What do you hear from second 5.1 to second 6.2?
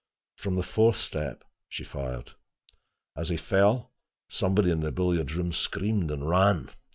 room screamed